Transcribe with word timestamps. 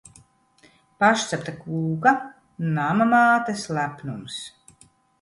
Pašcepta 1.03 1.53
kūka! 1.59 2.15
Nama 2.81 3.11
mātes 3.15 3.71
lepnums! 3.81 4.45